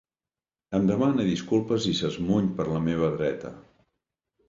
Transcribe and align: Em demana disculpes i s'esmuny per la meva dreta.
Em 0.77 0.87
demana 0.91 1.27
disculpes 1.27 1.87
i 1.93 1.95
s'esmuny 2.01 2.51
per 2.59 2.69
la 2.73 2.83
meva 2.91 3.15
dreta. 3.21 3.57